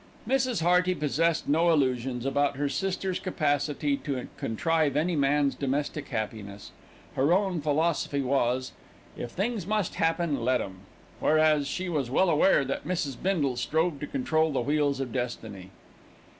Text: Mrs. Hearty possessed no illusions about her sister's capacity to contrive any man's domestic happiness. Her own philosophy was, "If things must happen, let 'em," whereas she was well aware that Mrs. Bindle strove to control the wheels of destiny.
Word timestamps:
Mrs. 0.27 0.63
Hearty 0.63 0.95
possessed 0.95 1.47
no 1.47 1.69
illusions 1.71 2.25
about 2.25 2.55
her 2.57 2.67
sister's 2.67 3.19
capacity 3.19 3.95
to 3.97 4.27
contrive 4.35 4.97
any 4.97 5.15
man's 5.15 5.53
domestic 5.53 6.07
happiness. 6.07 6.71
Her 7.15 7.31
own 7.31 7.61
philosophy 7.61 8.21
was, 8.23 8.71
"If 9.15 9.29
things 9.29 9.67
must 9.67 9.93
happen, 9.93 10.43
let 10.43 10.59
'em," 10.59 10.79
whereas 11.19 11.67
she 11.67 11.87
was 11.87 12.09
well 12.09 12.31
aware 12.31 12.65
that 12.65 12.83
Mrs. 12.83 13.15
Bindle 13.21 13.57
strove 13.57 13.99
to 13.99 14.07
control 14.07 14.51
the 14.51 14.61
wheels 14.61 14.99
of 14.99 15.13
destiny. 15.13 15.69